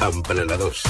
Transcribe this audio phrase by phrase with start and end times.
[0.00, 0.82] Emprenedors.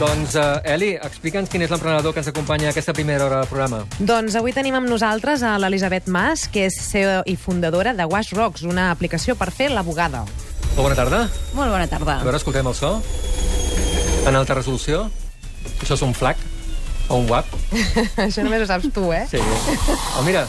[0.00, 3.46] Doncs, uh, Eli, explica'ns quin és l'emprenedor que ens acompanya a aquesta primera hora del
[3.46, 3.84] programa.
[4.02, 8.32] Doncs avui tenim amb nosaltres a l'Elisabet Mas, que és CEO i fundadora de Wash
[8.34, 10.24] Rocks, una aplicació per fer la bugada.
[10.72, 11.20] Molt bona tarda.
[11.54, 12.18] Molt bona tarda.
[12.18, 12.96] A veure, escoltem el so.
[14.26, 15.04] En alta resolució.
[15.78, 16.42] Això és un flac
[17.06, 17.54] o un WAP.
[18.26, 19.22] Això només ho saps tu, eh?
[19.30, 19.38] Sí.
[20.18, 20.48] Oh, mira,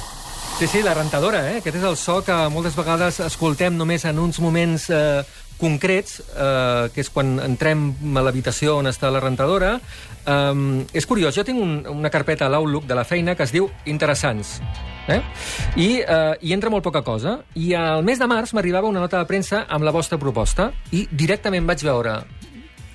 [0.60, 1.58] sí, sí, la rentadora, eh?
[1.60, 5.24] Aquest és el so que moltes vegades escoltem només en uns moments eh,
[5.60, 9.78] concrets, eh, que és quan entrem a l'habitació on està la rentadora.
[10.24, 13.52] Um, és curiós, jo tinc un, una carpeta a l'Outlook de la feina que es
[13.52, 14.60] diu Interessants.
[15.12, 15.20] Eh?
[15.76, 17.40] I eh, hi entra molt poca cosa.
[17.60, 21.08] I al mes de març m'arribava una nota de premsa amb la vostra proposta i
[21.12, 22.22] directament vaig veure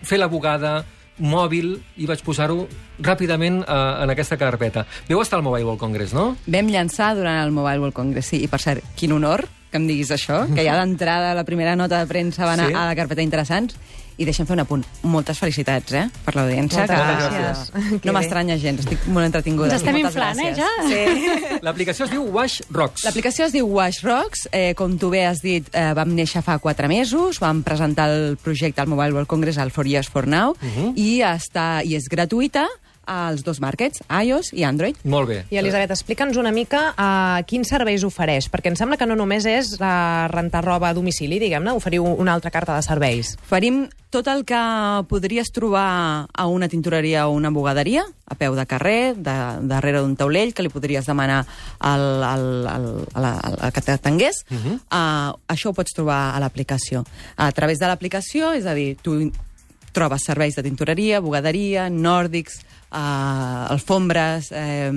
[0.08, 0.78] fer la bugada,
[1.18, 2.66] mòbil, i vaig posar-ho
[3.02, 4.86] ràpidament eh, en aquesta carpeta.
[5.08, 6.36] Veu estar al Mobile World Congress, no?
[6.46, 8.42] Vam llançar durant el Mobile World Congress, sí.
[8.44, 11.98] I per cert, quin honor que em diguis això, que ja d'entrada la primera nota
[12.00, 12.74] de premsa va anar Sí?
[12.74, 13.76] a la carpeta Interessants.
[14.18, 14.82] I deixa'm fer un apunt.
[15.06, 16.84] Moltes felicitats, eh?, per l'audiència.
[16.84, 18.02] Moltes que gràcies.
[18.08, 19.70] No m'estranya gens, estic molt entretinguda.
[19.70, 20.58] Ens estem Moltes inflant, eh, gràcies.
[20.58, 20.70] ja?
[20.90, 21.58] Sí.
[21.66, 23.04] L'aplicació es diu Wash Rocks.
[23.06, 24.48] L'aplicació es diu Wash Rocks.
[24.50, 28.36] Eh, com tu bé has dit, eh, vam néixer fa quatre mesos, vam presentar el
[28.42, 30.56] projecte al Mobile World Congress al For Years For Now,
[30.96, 32.66] i, està, i és gratuïta
[33.08, 34.98] als dos markets, iOS i Android.
[35.08, 35.38] Molt bé.
[35.50, 39.48] I, Elisabet, explica'ns una mica uh, quins serveis ofereix, perquè em sembla que no només
[39.48, 43.34] és uh, rentar roba a domicili, diguem-ne, oferiu una altra carta de serveis.
[43.48, 44.58] Oferim tot el que
[45.08, 49.34] podries trobar a una tintoreria o una bugaderia, a peu de carrer, de,
[49.68, 51.42] darrere d'un taulell, que li podries demanar
[51.78, 53.34] al, al, al, a la,
[53.68, 54.44] al que t'atengués.
[54.50, 54.78] Uh -huh.
[54.92, 57.04] uh, això ho pots trobar a l'aplicació.
[57.36, 59.30] A través de l'aplicació, és a dir, tu
[59.92, 62.60] trobes serveis de tintoreria, bugaderia, nòrdics,
[62.92, 64.90] eh, alfombres, eh,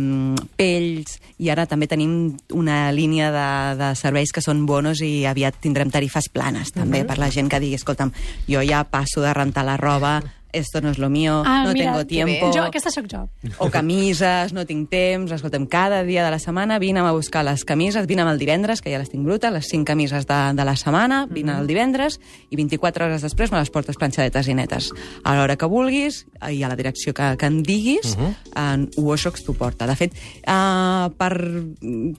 [0.57, 3.47] pells, i ara també tenim una línia de,
[3.79, 7.61] de serveis que són bonos i aviat tindrem tarifes planes, també, per la gent que
[7.63, 8.13] digui, escolta'm,
[8.49, 10.19] jo ja passo de rentar la roba,
[10.53, 12.51] esto no es lo mío, Ah, no mira, tengo tiempo...
[12.53, 13.27] Jo, aquesta sóc jo.
[13.57, 17.63] O camises, no tinc temps, escolta'm, cada dia de la setmana vine'm a buscar les
[17.65, 20.75] camises, vine'm el divendres, que ja les tinc brutes, les cinc camises de, de la
[20.75, 24.91] setmana, vine el divendres, i 24 hores després me les portes planxadetes i netes.
[25.23, 28.33] A l'hora que vulguis, i a la direcció que, que em diguis, uh -huh.
[28.55, 29.87] en Washox t'ho porta.
[29.87, 30.13] De fet,
[30.47, 31.33] uh, per,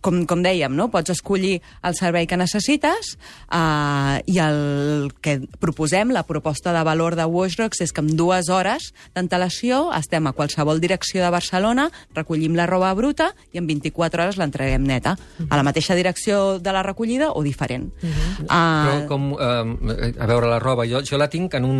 [0.00, 0.90] com, com dèiem, no?
[0.90, 3.18] pots escollir el servei que necessites,
[3.52, 8.48] uh, i el que proposem, la proposta de valor de Washrox, és que en dues
[8.52, 14.22] hores d'antelació estem a qualsevol direcció de Barcelona, recollim la roba bruta i en 24
[14.22, 15.16] hores l'entreguem neta.
[15.48, 17.90] A la mateixa direcció de la recollida o diferent.
[18.02, 21.78] Uh Però com, eh, a veure la roba, jo, jo la tinc en un,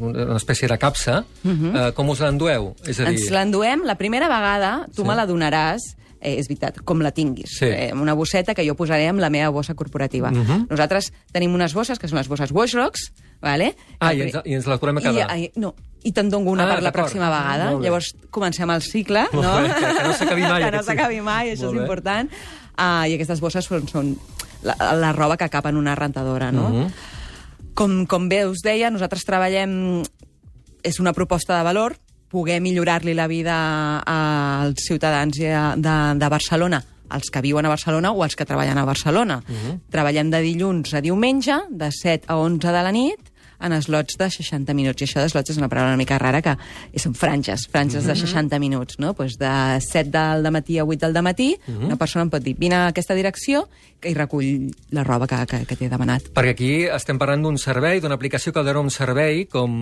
[0.00, 1.24] una espècie de capsa.
[1.44, 1.88] Uh -huh.
[1.88, 2.74] eh, com us l'endueu?
[2.86, 5.08] És a dir, Ens l'enduem la primera vegada, tu Sí.
[5.08, 5.80] me la donaràs,
[6.20, 7.50] eh, és veritat, com la tinguis.
[7.58, 7.64] Sí.
[7.66, 10.30] Eh, una bosseta que jo posaré amb la meva bossa corporativa.
[10.30, 10.66] Mhm.
[10.68, 13.74] Nosaltres tenim unes bosses, que són les bosses Washrocks, vale?
[13.98, 15.30] Ah, i ens, i ens la podem quedar.
[15.36, 15.74] I, i, no,
[16.04, 17.72] i te'n dono una Ah, per la pròxima vegada.
[17.80, 19.40] Llavors comencem el cicle, no?
[19.62, 21.82] bé, que- que no s'acabi mai, que no s'acabi mai, això Molt és bé.
[21.86, 22.30] important.
[22.80, 24.14] Uh, I aquestes bosses són, són
[24.62, 26.68] la, la roba que cap en una rentadora, no?
[26.70, 26.92] Mhm.
[27.74, 30.02] Com, com bé us deia, nosaltres treballem...
[30.82, 31.94] És una proposta de valor,
[32.32, 33.54] poder millorar-li la vida
[34.00, 36.80] als ciutadans de, de, de Barcelona,
[37.12, 39.40] els que viuen a Barcelona o els que treballen a Barcelona.
[39.92, 43.29] Treballem de dilluns a diumenge, de 7 a 11 de la nit,
[43.60, 45.02] en slots de 60 minuts.
[45.02, 46.56] I això de slots és una paraula una mica rara, que
[47.00, 49.14] són franges, franges de 60 minuts, no?
[49.14, 52.76] Pues de 7 del matí a 8 del matí, una persona em pot dir, vine
[52.76, 53.66] a aquesta direcció
[54.04, 56.30] i recull la roba que, que, que t'he demanat.
[56.34, 59.74] Perquè aquí estem parlant d'un servei, d'una aplicació que dona un servei, com,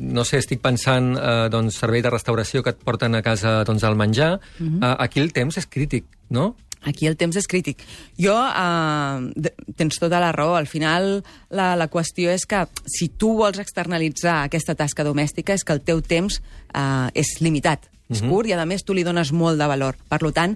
[0.00, 3.84] no sé, estic pensant, eh, doncs, servei de restauració que et porten a casa doncs,
[3.84, 4.38] el menjar.
[4.60, 6.54] eh, aquí el temps és crític, no?
[6.86, 7.82] Aquí el temps és crític.
[8.20, 11.20] Jo, eh, tens tota la raó, al final
[11.50, 15.82] la, la qüestió és que si tu vols externalitzar aquesta tasca domèstica és que el
[15.82, 19.66] teu temps eh, és limitat, és curt i a més tu li dones molt de
[19.66, 19.98] valor.
[20.08, 20.54] Per tant,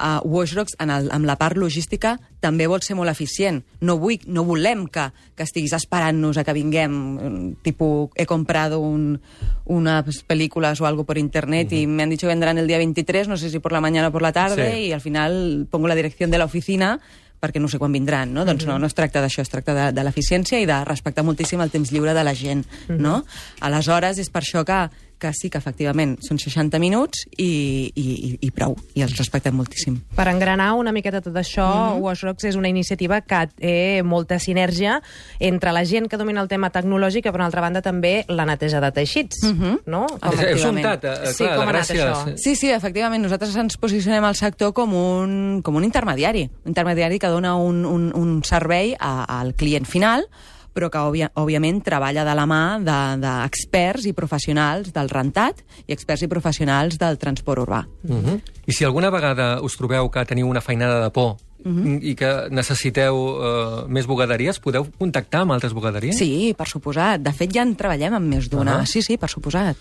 [0.00, 3.60] uh, Washrocks, en, el, en la part logística, també vol ser molt eficient.
[3.84, 8.80] No, vull, no volem que, que estiguis esperant-nos a que vinguem, mm, tipus, he comprado
[8.80, 9.20] un,
[9.66, 13.28] unas películas o algo por internet y me han dicho que vendrán el día 23,
[13.28, 14.78] no sé si por la mañana o por la tarde, Sí.
[14.86, 16.98] y al final pongo la dirección de la oficina
[17.40, 18.44] perquè no sé quan vindran, no?
[18.44, 21.62] Doncs no, no es tracta d'això, es tracta de, de l'eficiència i de respectar moltíssim
[21.64, 23.22] el temps lliure de la gent, no?
[23.64, 24.76] Aleshores, és per això que,
[25.20, 29.54] que sí que efectivament són 60 minuts i, i, i, i prou, i els respectem
[29.56, 30.00] moltíssim.
[30.16, 31.92] Per engranar una miqueta tot això, mm.
[31.92, 32.00] -hmm.
[32.00, 35.02] Wash Rocks és una iniciativa que té molta sinergia
[35.38, 38.46] entre la gent que domina el tema tecnològic i, per una altra banda, també la
[38.46, 39.78] neteja de teixits, mm -hmm.
[39.86, 40.06] no?
[40.06, 40.86] És, és Efectivament.
[40.86, 42.12] untat, eh, Sí, clar, com la gràcia...
[42.12, 42.36] això?
[42.36, 43.22] Sí, sí, efectivament.
[43.22, 46.48] Nosaltres ens posicionem al sector com un, com un intermediari.
[46.64, 50.26] Un intermediari que dona un, un, un servei a, al client final,
[50.74, 55.64] però que, òbvia, òbviament, treballa de la mà de- d'experts de, i professionals del rentat
[55.86, 57.84] i experts i professionals del transport urbà.
[58.08, 58.40] Uh -huh.
[58.66, 61.98] I si alguna vegada us trobeu que teniu una feinada de por uh -huh.
[62.02, 66.16] i que necessiteu uh, més bugaderies, podeu contactar amb altres bugaderies?
[66.16, 67.20] Sí, per suposat.
[67.20, 68.80] De fet, ja en treballem amb més d'una.
[68.80, 68.86] Ah.
[68.86, 69.76] Sí, sí, per suposat.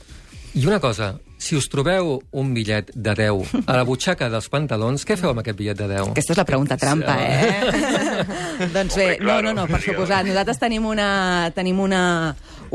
[0.58, 5.06] I una cosa, si us trobeu un bitllet de 10 a la butxaca dels pantalons,
[5.06, 6.10] què feu amb aquest bitllet de 10?
[6.16, 8.70] Aquesta és la pregunta trampa, Sí, eh?
[8.76, 10.26] doncs bé, no, no, no, per suposat.
[10.28, 12.02] Nosaltres tenim, una, tenim una,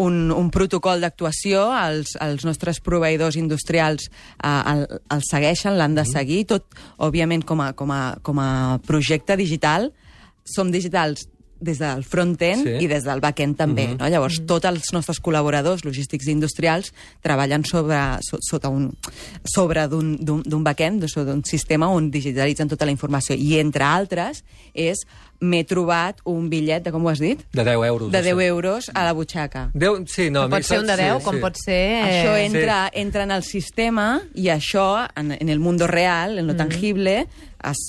[0.01, 6.07] un, un protocol d'actuació, els, els nostres proveïdors industrials eh, el, el segueixen, l'han de
[6.09, 8.51] seguir, tot, òbviament, com a, com a, com a
[8.87, 9.91] projecte digital,
[10.45, 11.27] som digitals
[11.61, 12.85] des del front-end Sí.
[12.85, 13.89] i des del back-end també.
[13.89, 13.99] Mhm.
[13.99, 14.09] no?
[14.09, 16.93] Llavors, tots els nostres col·laboradors logístics i industrials
[17.23, 18.93] treballen sobre, so, sota un,
[19.45, 20.19] sobre d'un-
[20.65, 23.35] back-end, sobre d'un sistema on digitalitzen tota la informació.
[23.35, 24.99] I, entre altres, és
[25.41, 27.41] m'he trobat un bitllet de, com ho has dit?
[27.53, 28.11] De 10 euros.
[28.13, 28.45] De o 10 sigui.
[28.47, 29.71] euros a la butxaca.
[29.75, 31.25] 10, sí, no, a pot ser un de sí, 10, sí.
[31.25, 31.83] com pot ser...
[32.05, 36.47] Això eh, entra, entra en el sistema i això, en, en el mundo real, en
[36.47, 37.27] lo tangible,
[37.65, 37.83] es,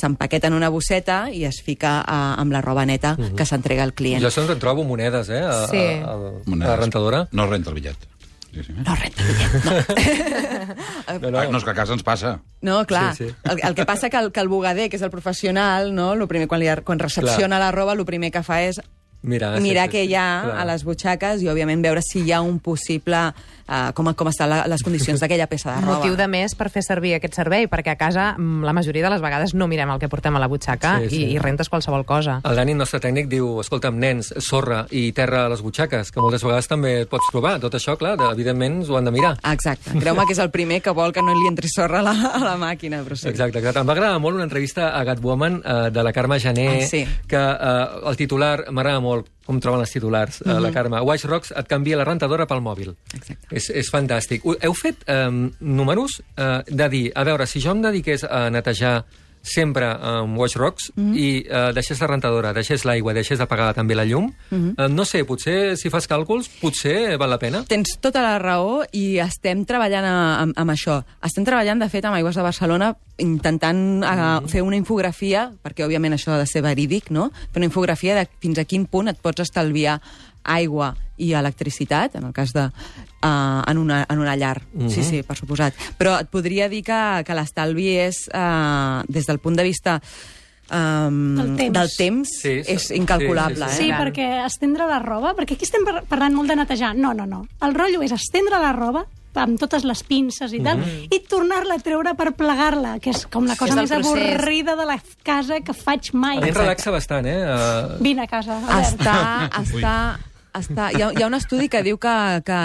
[0.00, 3.92] s'empaqueta en una bosseta i es fica a, amb la roba neta que s'entrega al
[3.94, 4.22] client.
[4.22, 5.82] Jo sempre en trobo monedes, eh, a, Sí.
[6.00, 7.26] a, a, a la rentadora.
[7.32, 7.96] No renta el bitllet.
[8.52, 11.30] No renta bitllet, no.
[11.30, 12.36] No, Ah, no, és que a casa ens passa.
[12.62, 13.14] No, clar.
[13.16, 13.34] Sí, sí.
[13.44, 16.26] El, el que passa que el, que el bugader, que és el professional, no, lo
[16.30, 18.80] primer, quan, li, quan recepciona la roba, el primer que fa és
[19.22, 20.54] Mirar, mirar sí, què sí, hi ha clar.
[20.62, 23.18] a les butxaques i, òbviament, veure si hi ha un possible...
[23.70, 26.00] Uh, com, com estan la, les condicions d'aquella peça de roba.
[26.00, 29.10] motiu de més per fer servir aquest servei, perquè a casa mm, la majoria de
[29.14, 31.20] les vegades no mirem el que portem a la butxaca Sí, sí.
[31.28, 32.40] I, i rentes qualsevol cosa.
[32.42, 36.18] El Dani, el nostre tècnic, diu, escolta'm, nens, sorra i terra a les butxaques, que
[36.20, 37.54] moltes vegades també et pots trobar.
[37.62, 39.36] Tot això, clar, de, evidentment, ho han de mirar.
[39.52, 39.94] Exacte.
[40.02, 42.42] Creu-me que és el primer que vol que no li entri sorra a la, a
[42.42, 43.28] la màquina, però sí.
[43.30, 43.78] Exacte, exacte.
[43.84, 47.04] Em va agradar molt una entrevista a Gatwoman eh, de la Carme Jané, Ah, sí.
[47.30, 51.00] que eh, el titular, m'agrada molt com troben els titulars, eh, la Carme.
[51.06, 52.94] Watch Rocks et canvia la rentadora pel mòbil.
[53.16, 53.50] Exacte.
[53.50, 54.46] És, és fantàstic.
[54.46, 55.26] Heu fet eh,
[55.60, 59.00] números eh, de dir, a veure, si jo em dediqués a netejar
[59.42, 61.16] sempre amb Watch Rocks mm -hmm.
[61.16, 64.84] i eh, deixés la rentadora, deixés l'aigua, deixés de pagar també la llum, mm -hmm.
[64.84, 67.64] eh, no sé, potser si fas càlculs, potser val la pena.
[67.66, 71.02] Tens tota la raó i estem treballant a, amb, amb això.
[71.22, 76.14] Estem treballant, de fet, amb Aigües de Barcelona intentant uh, fer una infografia, perquè òbviament
[76.14, 77.30] això ha de ser verídic, no?
[77.52, 80.00] Fer una infografia de fins a quin punt et pots estalviar
[80.44, 82.68] aigua i electricitat, en el cas de...
[83.20, 84.62] Uh, en, una, en una llar.
[84.72, 84.90] Mm -hmm.
[84.90, 85.74] Sí, sí, per suposat.
[85.98, 90.00] Però et podria dir que, que l'estalvi és, uh, des del punt de vista
[90.72, 91.72] um, Del temps.
[91.78, 92.72] del temps Sí, sí.
[92.72, 93.68] és incalculable.
[93.68, 93.86] Sí, Sí, eh?
[93.88, 94.00] Clar.
[94.06, 95.34] perquè estendre la roba...
[95.34, 96.94] Perquè aquí estem par- parlant molt de netejar.
[96.96, 97.46] No, no, no.
[97.60, 101.06] El rotllo és estendre la roba amb totes les pinces i tal, Mhm.
[101.14, 104.34] i tornar-la a treure per plegar-la, que és com la cosa més procés.
[104.34, 106.38] avorrida de la casa que faig mai.
[106.38, 107.44] A mi em relaxa bastant, eh?
[107.44, 108.56] Uh, Vine a casa.
[108.58, 109.00] Albert.
[109.00, 110.18] està, està,
[110.54, 110.90] està...
[110.94, 112.14] Hi, ha, hi ha un estudi que diu que,
[112.46, 112.60] que,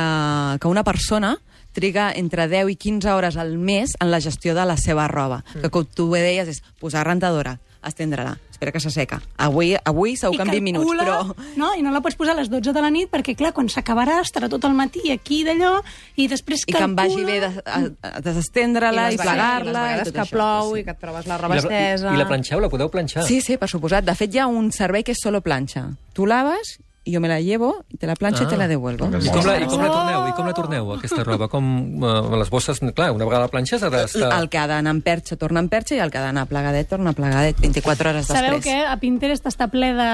[0.62, 1.36] que una persona
[1.76, 5.44] triga entre 10 i 15 hores al mes en la gestió de la seva roba.
[5.54, 5.62] Mm.
[5.66, 9.20] Que com tu bé deies és posar rentadora, estendre-la, espera que s'asseca.
[9.44, 11.04] Avui, avui segur que en 20 minuts, calcula,
[11.36, 11.50] però...
[11.60, 11.74] No?
[11.76, 14.22] I no la pots posar a les 12 de la nit perquè, clar, quan s'acabarà
[14.24, 15.76] estarà tot el matí aquí d'allò
[16.16, 17.84] i després I que em vagi bé de, a,
[18.16, 19.86] a desestendre-la i, vegades- plegar-la...
[19.92, 20.80] i les tot que això, plou sí.
[20.80, 22.08] i que et trobes la i, roba la, estesa...
[22.08, 23.28] i, I la planxeu, la podeu planxar?
[23.28, 24.08] Sí, sí, per suposat.
[24.08, 25.90] De fet, hi ha un servei que és solo planxa.
[26.16, 28.48] Tu laves, i jo me la llevo, te la planxo ah.
[28.48, 29.06] i te la devuelvo.
[29.06, 30.24] I com la, I com la torneu?
[30.26, 31.48] I com la torneu, aquesta roba?
[31.52, 31.68] Com,
[32.02, 34.32] uh, les bosses, clar, una vegada la planxes ha d'estar...
[34.40, 36.90] El que ha d'anar en perxa torna en perxa i el que ha d'anar plegadet
[36.90, 38.66] torna plegadet 24 hores Sabeu després.
[38.66, 40.10] que a Pinterest està ple de,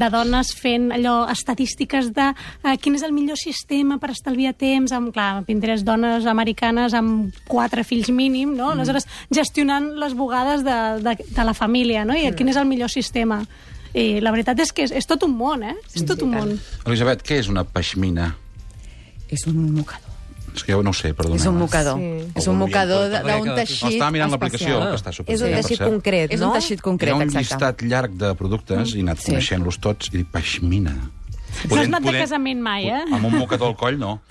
[0.00, 4.96] de dones fent allò, estadístiques de uh, quin és el millor sistema per estalviar temps,
[4.96, 8.72] amb, clar, a Pinterest dones americanes amb quatre fills mínim, no?
[8.72, 12.16] Aleshores, gestionant les bugades de, de, de la família, no?
[12.16, 13.44] I quin és el millor sistema.
[13.94, 15.74] I la veritat és que és, és tot un món, eh?
[15.94, 16.52] És tot un món.
[16.86, 18.34] Elisabet, què és una peixmina?
[19.30, 20.06] És un mocador.
[20.54, 21.36] És que jo no ho sé, perdona.
[21.38, 21.98] És un mocador.
[21.98, 22.32] Sí.
[22.40, 25.82] És un mocador d'un teixit No, estava mirant l'aplicació, que està super És un teixit
[25.84, 26.48] concret, És no?
[26.48, 27.44] un teixit Hi ha concret, un exacte.
[27.46, 29.30] llistat llarg de productes i he anat Sí.
[29.30, 30.96] coneixent-los tots i dic, peixmina.
[31.68, 33.04] No has anat de casament mai, eh?
[33.12, 34.20] Amb un mocador al coll, no.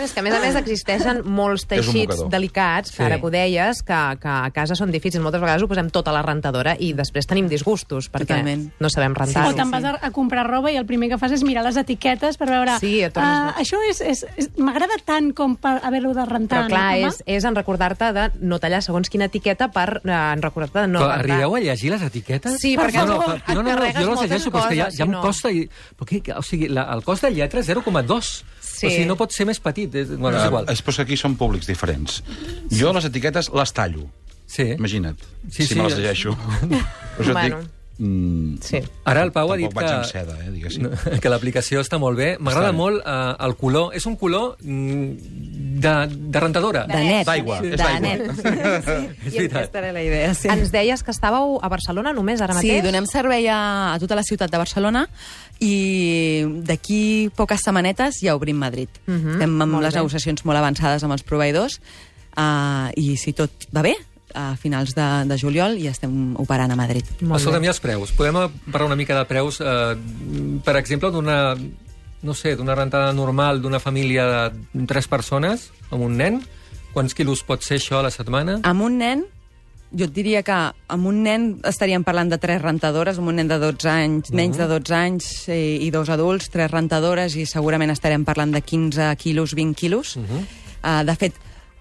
[0.00, 2.96] No, és que, a més a més, existeixen molts teixits delicats, Sí.
[2.96, 5.22] que ara que ho deies, que, que a casa són difícils.
[5.22, 8.64] Moltes vegades ho posem tot a la rentadora i després tenim disgustos, perquè Totalment.
[8.80, 9.52] no sabem rentar-ho.
[9.52, 11.76] O te'n vas a, a comprar roba i el primer que fas és mirar les
[11.76, 12.78] etiquetes per veure...
[12.80, 13.60] Sí, ah, boig.
[13.66, 16.64] això és, és, és m'agrada tant com per haver-ho de rentar.
[16.64, 20.10] Però clar, no, és, és en recordar-te de no tallar segons quina etiqueta per eh,
[20.14, 21.36] en recordar-te de no Però rentar.
[21.36, 22.56] arribeu a llegir les etiquetes?
[22.62, 24.96] Sí, perquè no, no, no, no, no, jo les llegeixo, però és que ja, ja
[24.96, 25.20] si em no.
[25.24, 25.50] costa...
[25.50, 25.66] I,
[25.98, 28.32] però què, o sigui, la, el cost de lletra és 0,2.
[28.60, 28.86] Sí.
[28.86, 29.94] O sigui, no pot ser més petit.
[29.94, 30.68] És, bueno, és igual.
[30.68, 32.22] Eh, és, però és que aquí són públics diferents.
[32.70, 34.06] Jo les etiquetes les tallo.
[34.50, 34.70] Sí.
[34.76, 35.18] Imagina't,
[35.50, 36.36] Sí, si sí, me les llegeixo.
[37.16, 37.60] Per això et Bueno.
[37.60, 37.76] dic...
[38.00, 38.78] Mm, Sí.
[39.04, 39.74] Ara el Pau ha dit que...
[39.76, 40.86] vaig amb seda, eh, diguéssim.
[41.22, 42.30] que l'aplicació està molt bé.
[42.40, 43.90] M'agrada molt eh, el color.
[43.94, 45.92] És un color mm, de,
[46.32, 46.82] de rentadora.
[46.90, 47.24] De net.
[47.28, 48.00] D'aigua, és De d'aigua.
[48.00, 48.20] net.
[49.30, 50.48] És I aquesta era la idea, sí.
[50.52, 52.80] Ens deies que estàveu a Barcelona només ara mateix?
[52.80, 53.60] Sí, donem servei a,
[53.94, 55.06] a tota la ciutat de Barcelona
[55.60, 55.72] i
[56.66, 58.88] d'aquí poques setmanetes ja obrim Madrid.
[59.06, 60.00] Mhm, Estem amb molt les bé.
[60.00, 61.80] negociacions molt avançades amb els proveïdors
[62.36, 63.94] uh, i si tot va bé,
[64.30, 67.02] a finals de, de juliol ja estem operant a Madrid.
[67.18, 68.12] Escolta'm, i els preus?
[68.14, 68.36] Podem
[68.70, 69.96] parlar una mica de preus, eh,
[70.62, 71.56] per exemple, d'una
[72.22, 76.40] no sé, d'una rentada normal d'una família de tres persones, amb un nen?
[76.94, 78.58] Quants quilos pot ser això a la setmana?
[78.66, 79.24] Amb un nen,
[79.90, 80.56] jo et diria que
[80.94, 84.58] amb un nen estaríem parlant de tres rentadores, amb un nen de 12 anys, menys
[84.60, 89.10] de 12 anys eh, i dos adults, tres rentadores i segurament estarem parlant de 15
[89.18, 90.16] quilos, 20 quilos.
[90.16, 90.42] Uh -huh.
[90.82, 91.34] uh, de fet,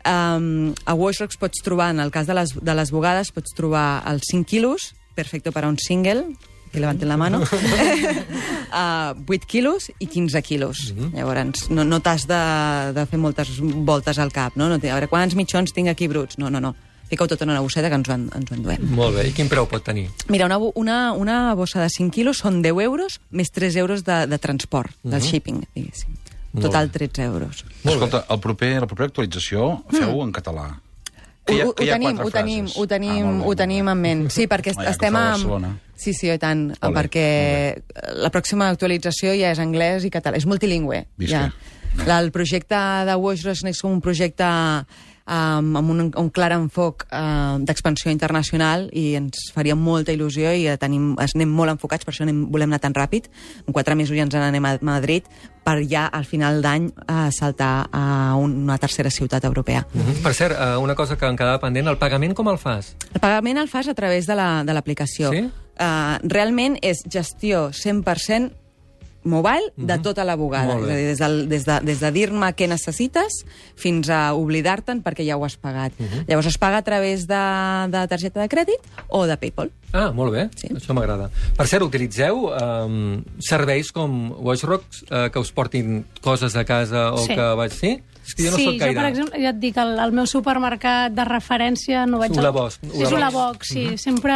[0.05, 4.03] um, a Washrox pots trobar, en el cas de les, de les bugades, pots trobar
[4.07, 6.25] els 5 quilos, perfecte per a un single,
[6.71, 10.91] que levanten la mano, uh, 8 quilos i 15 quilos.
[10.91, 11.13] Uh -huh.
[11.15, 14.69] Llavors, no, no t'has de, de fer moltes voltes al cap, no?
[14.69, 16.37] no té, a veure, quants mitjons tinc aquí bruts?
[16.37, 16.75] No, no, no.
[17.09, 18.83] Fica-ho tot en una bosseta que ens ho, en, ens ho enduem.
[18.93, 19.27] Molt bé.
[19.29, 20.09] I quin preu pot tenir?
[20.27, 24.27] Mira, una, una, una bossa de 5 quilos són 10 euros més 3 euros de,
[24.27, 26.13] de transport, del shipping, diguéssim.
[26.61, 27.09] Total, bé.
[27.09, 27.65] 13 euros.
[27.83, 30.79] Molt Escolta, el proper, la propera actualització feu en català.
[31.49, 32.77] Hi ha- Ho, ho, que hi ha tenim, ho tenim, frases.
[32.81, 34.25] ho tenim, Ah, ho tenim en ment.
[34.31, 35.77] Sí, perquè ja que estem esteu a amb...
[35.99, 37.23] Sí, sí, i tant, Molt bé, perquè
[38.23, 41.05] la pròxima actualització ja és anglès i català, és multilingüe.
[41.19, 41.51] Visca.
[41.51, 42.19] Ja.
[42.19, 42.77] El projecte
[43.09, 44.47] de Washrox és un projecte
[45.29, 50.65] um, amb un, un clar enfoc uh, d'expansió internacional i ens faria molta il·lusió i
[50.67, 53.29] eh, tenim, es anem molt enfocats, per això anem, volem anar tan ràpid.
[53.67, 55.29] En quatre mesos ja ens n'anem a Madrid
[55.63, 59.85] per ja al final d'any uh, saltar a una tercera ciutat europea.
[59.93, 60.21] Mhm.
[60.23, 62.95] Per cert, eh, una cosa que em quedava pendent, el pagament com el fas?
[63.13, 65.31] El pagament el fas a través de la- de l'aplicació.
[65.31, 65.49] Sí?
[65.79, 68.51] Uh, realment és gestió 100%
[69.23, 70.77] mobile de tota la bugada.
[70.79, 73.41] És a dir, des, del, des, de, des de dir-me què necessites
[73.79, 75.93] fins a oblidar-te'n perquè ja ho has pagat.
[76.27, 77.41] Llavors es paga a través de,
[77.91, 79.71] de targeta de crèdit o de PayPal.
[79.91, 80.67] Ah, molt bé, Sí.
[80.69, 81.31] això m'agrada.
[81.57, 87.23] Per cert, utilitzeu um, serveis com Watchrocks uh, que us portin coses a casa o
[87.25, 87.33] Sí.
[87.35, 87.73] que vaig...
[87.73, 87.97] Sí?
[88.29, 88.93] És que jo no sí, soc gaire...
[88.93, 92.35] jo, per exemple, ja et dic, el, el meu supermercat de referència no vaig...
[92.37, 93.15] Ulabox, Sí, és Ulabox.
[93.17, 93.85] Ulabox, sí.
[93.87, 93.97] Mhm.
[93.97, 94.35] Sempre...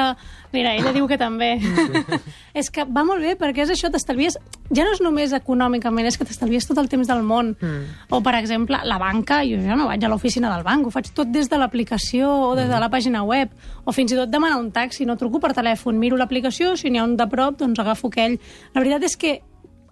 [0.54, 1.56] Mira, ella diu que també.
[2.62, 4.40] és que va molt bé, perquè és això, t'estalvies...
[4.74, 7.54] Ja no és només econòmicament, és que t'estalvies tot el temps del món.
[7.58, 7.96] Mm.
[8.14, 11.10] O, per exemple, la banca, jo ja no vaig a l'oficina del banc, ho faig
[11.14, 13.54] tot des de l'aplicació o des de la pàgina web.
[13.86, 17.02] O fins i tot demanar un taxi, no truco per telèfon, miro l'aplicació, si n'hi
[17.02, 18.38] ha un de prop, doncs agafo aquell.
[18.74, 19.40] La veritat és que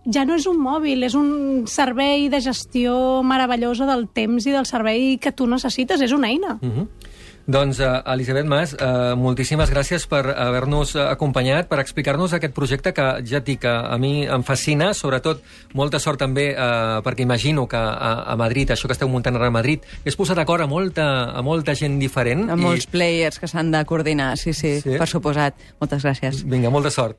[0.05, 4.65] ja no és un mòbil, és un servei de gestió meravellosa del temps i del
[4.65, 6.57] servei que tu necessites, és una eina.
[6.61, 6.67] Mm.
[6.67, 6.87] Mhm.
[7.51, 12.93] Doncs, uh, Elisabet Mas, uh, moltíssimes gràcies per haver-nos eh, acompanyat, per explicar-nos aquest projecte
[12.93, 15.41] que ja et dic que a mi em fascina, sobretot
[15.73, 19.49] molta sort també, uh, perquè imagino que a, a Madrid, això que esteu muntant ara
[19.49, 22.45] a Madrid, és posar d'acord a molta, a molta gent diferent.
[22.53, 24.91] Amb molts players que s'han de coordinar, sí, sí, Sí.
[24.91, 25.57] sí, per suposat.
[25.81, 26.43] Moltes gràcies.
[26.45, 27.17] Vinga, molta sort.